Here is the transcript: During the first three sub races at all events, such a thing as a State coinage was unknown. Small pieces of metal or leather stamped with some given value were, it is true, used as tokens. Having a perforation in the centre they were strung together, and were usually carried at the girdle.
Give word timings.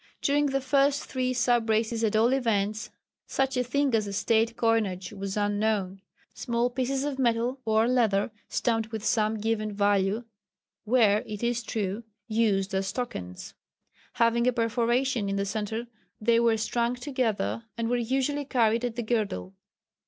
During 0.23 0.47
the 0.47 0.61
first 0.61 1.03
three 1.05 1.31
sub 1.31 1.69
races 1.69 2.03
at 2.03 2.15
all 2.15 2.33
events, 2.33 2.89
such 3.27 3.55
a 3.55 3.63
thing 3.63 3.93
as 3.93 4.07
a 4.07 4.13
State 4.13 4.57
coinage 4.57 5.13
was 5.13 5.37
unknown. 5.37 6.01
Small 6.33 6.71
pieces 6.71 7.03
of 7.03 7.19
metal 7.19 7.59
or 7.65 7.87
leather 7.87 8.31
stamped 8.49 8.91
with 8.91 9.05
some 9.05 9.37
given 9.37 9.71
value 9.71 10.23
were, 10.87 11.21
it 11.27 11.43
is 11.43 11.61
true, 11.61 12.03
used 12.27 12.73
as 12.73 12.91
tokens. 12.91 13.53
Having 14.13 14.47
a 14.47 14.53
perforation 14.53 15.29
in 15.29 15.35
the 15.35 15.45
centre 15.45 15.85
they 16.19 16.39
were 16.39 16.57
strung 16.57 16.95
together, 16.95 17.65
and 17.77 17.87
were 17.87 17.95
usually 17.97 18.43
carried 18.43 18.83
at 18.83 18.95
the 18.95 19.03
girdle. 19.03 19.53